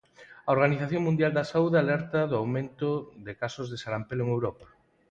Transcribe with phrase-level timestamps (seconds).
[0.47, 2.89] A Organización Mundial da Saúde alerta do aumento
[3.25, 4.67] de casos de sarampelo en Europa.